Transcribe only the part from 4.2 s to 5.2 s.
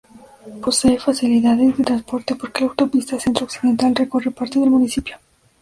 parte del municipio.